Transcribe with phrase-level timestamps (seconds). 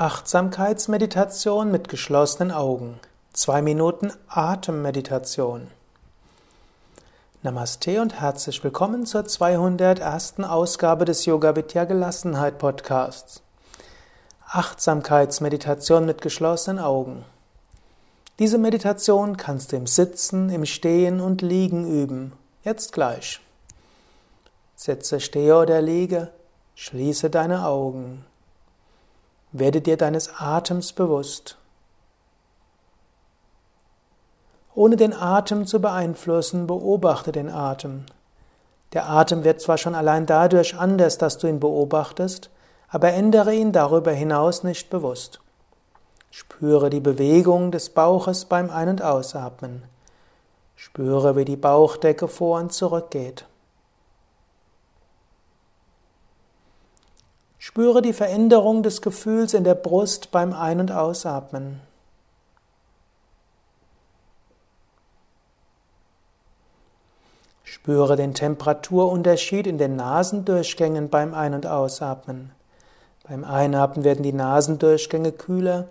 [0.00, 3.00] Achtsamkeitsmeditation mit geschlossenen Augen.
[3.32, 5.72] Zwei Minuten Atemmeditation.
[7.42, 10.34] Namaste und herzlich willkommen zur 201.
[10.44, 13.42] Ausgabe des Yoga Vidya Gelassenheit Podcasts.
[14.46, 17.24] Achtsamkeitsmeditation mit geschlossenen Augen.
[18.38, 22.34] Diese Meditation kannst du im Sitzen, im Stehen und Liegen üben.
[22.62, 23.40] Jetzt gleich.
[24.76, 26.30] Sitze, stehe oder liege,
[26.76, 28.24] schließe deine Augen.
[29.52, 31.56] Werde dir deines Atems bewusst.
[34.74, 38.04] Ohne den Atem zu beeinflussen, beobachte den Atem.
[38.92, 42.50] Der Atem wird zwar schon allein dadurch anders, dass du ihn beobachtest,
[42.88, 45.40] aber ändere ihn darüber hinaus nicht bewusst.
[46.30, 49.82] Spüre die Bewegung des Bauches beim Ein- und Ausatmen.
[50.76, 53.47] Spüre, wie die Bauchdecke vor und zurück geht.
[57.68, 61.82] Spüre die Veränderung des Gefühls in der Brust beim Ein- und Ausatmen.
[67.64, 72.52] Spüre den Temperaturunterschied in den Nasendurchgängen beim Ein- und Ausatmen.
[73.28, 75.88] Beim Einatmen werden die Nasendurchgänge kühler,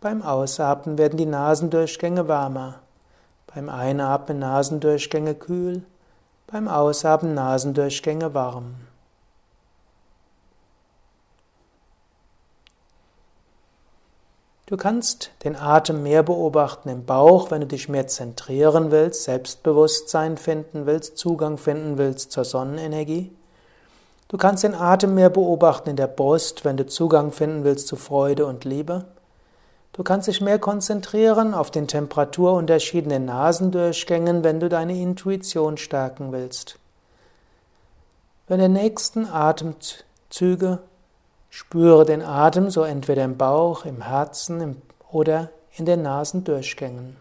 [0.00, 2.76] beim Ausatmen werden die Nasendurchgänge wärmer.
[3.54, 5.82] Beim Einatmen Nasendurchgänge kühl,
[6.46, 8.76] beim Ausatmen Nasendurchgänge warm.
[14.72, 20.38] Du kannst den Atem mehr beobachten im Bauch, wenn du dich mehr zentrieren willst, Selbstbewusstsein
[20.38, 23.30] finden willst, Zugang finden willst zur Sonnenenergie.
[24.28, 27.96] Du kannst den Atem mehr beobachten in der Brust, wenn du Zugang finden willst zu
[27.96, 29.04] Freude und Liebe.
[29.92, 35.76] Du kannst dich mehr konzentrieren auf den Temperaturunterschied in den Nasendurchgängen, wenn du deine Intuition
[35.76, 36.78] stärken willst.
[38.48, 40.78] Wenn der nächsten Atemzüge
[41.54, 44.80] Spüre den Atem so entweder im Bauch, im Herzen
[45.10, 47.18] oder in den Nasendurchgängen.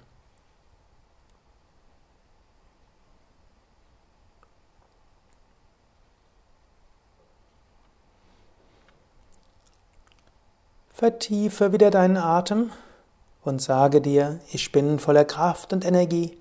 [10.93, 12.71] Vertiefe wieder deinen Atem
[13.43, 16.37] und sage dir, ich bin voller Kraft und Energie,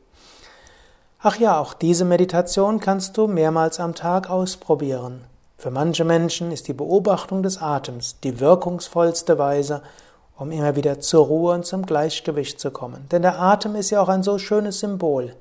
[1.20, 5.24] Ach ja, auch diese Meditation kannst du mehrmals am Tag ausprobieren.
[5.58, 9.82] Für manche Menschen ist die Beobachtung des Atems die wirkungsvollste Weise,
[10.38, 13.08] um immer wieder zur Ruhe und zum Gleichgewicht zu kommen.
[13.10, 15.34] Denn der Atem ist ja auch ein so schönes Symbol.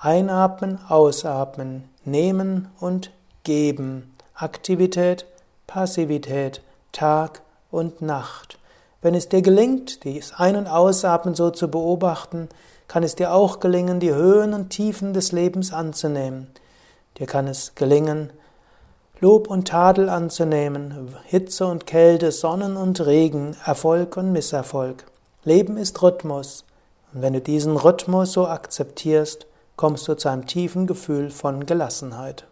[0.00, 3.10] Einatmen, ausatmen, nehmen und
[3.44, 4.14] geben.
[4.34, 5.26] Aktivität,
[5.66, 8.58] Passivität, Tag und Nacht.
[9.00, 12.48] Wenn es dir gelingt, das Ein- und Ausatmen so zu beobachten,
[12.88, 16.48] kann es dir auch gelingen, die Höhen und Tiefen des Lebens anzunehmen.
[17.18, 18.30] Dir kann es gelingen,
[19.20, 25.04] Lob und Tadel anzunehmen, Hitze und Kälte, Sonnen und Regen, Erfolg und Misserfolg.
[25.44, 26.64] Leben ist Rhythmus.
[27.12, 29.46] Und wenn du diesen Rhythmus so akzeptierst,
[29.78, 32.46] kommst du zu einem tiefen Gefühl von Gelassenheit.